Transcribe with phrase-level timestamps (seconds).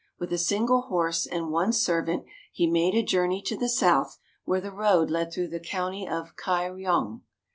[0.17, 4.59] With a single horse and one servant he made a journey to the south where
[4.59, 7.21] the road led through the county of Kai ryong.